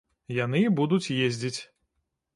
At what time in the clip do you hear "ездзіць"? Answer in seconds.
1.29-1.59